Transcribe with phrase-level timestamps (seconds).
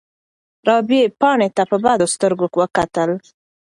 [0.67, 3.11] رابعې پاڼې ته په بدو سترګو وکتل.